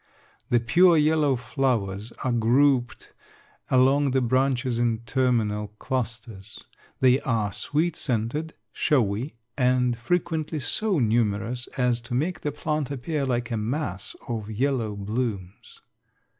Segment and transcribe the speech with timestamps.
[0.49, 3.13] The pure yellow flowers are grouped
[3.69, 6.63] along the branches in terminal clusters.
[7.01, 13.27] They are sweet scented, showy and frequently so numerous as to make the plant appear
[13.27, 15.81] like a mass of yellow blooms.